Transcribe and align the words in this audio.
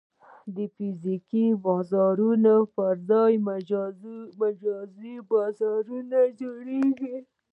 د 0.55 0.57
فزیکي 0.75 1.45
بازارونو 1.65 2.55
پر 2.75 2.93
ځای 3.09 3.33
مجازي 4.41 5.15
بازارونه 5.29 6.19
جوړېږي. 6.39 7.17